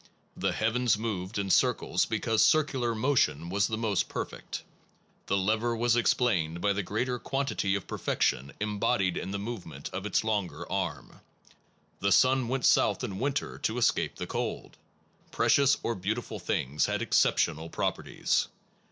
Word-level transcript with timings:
The 0.35 0.51
heavens 0.53 0.97
moved 0.97 1.37
in 1.37 1.51
circles 1.51 2.07
because 2.07 2.43
circular 2.43 2.95
motion 2.95 3.49
was 3.51 3.67
the 3.67 3.77
most 3.77 4.09
perfect. 4.09 4.63
The 5.27 5.37
lever 5.37 5.75
was 5.75 5.95
explained 5.95 6.59
by 6.59 6.73
the 6.73 6.81
greater 6.81 7.19
quantity 7.19 7.75
of 7.75 7.85
perfection 7.85 8.51
embodied 8.59 9.15
in 9.15 9.29
the 9.29 9.37
move 9.37 9.63
ment 9.63 9.91
of 9.93 10.07
its 10.07 10.23
longer 10.23 10.67
arm. 10.71 11.09
1 11.09 11.19
The 11.99 12.11
sun 12.11 12.47
went 12.47 12.65
south 12.65 13.03
in 13.03 13.19
winter 13.19 13.59
to 13.59 13.77
escape 13.77 14.15
the 14.15 14.25
cold. 14.25 14.75
Precious 15.29 15.77
or 15.83 15.93
beautiful 15.93 16.39
things 16.39 16.87
had 16.87 17.03
exceptional 17.03 17.69
properties. 17.69 18.47